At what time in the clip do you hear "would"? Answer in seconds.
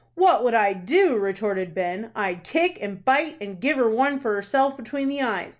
0.43-0.55